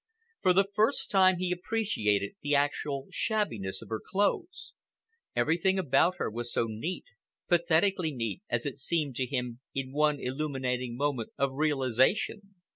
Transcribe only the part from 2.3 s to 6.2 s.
the actual shabbiness of her clothes. Everything about